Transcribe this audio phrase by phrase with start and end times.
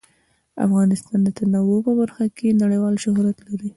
[0.65, 3.69] افغانستان د تنوع په برخه کې نړیوال شهرت لري.